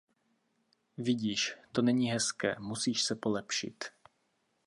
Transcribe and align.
Vidíš, 0.97 1.57
to 1.71 1.81
není 1.81 2.11
hezké, 2.11 2.55
musíš 2.59 3.03
se 3.03 3.15
polepšit! 3.15 3.83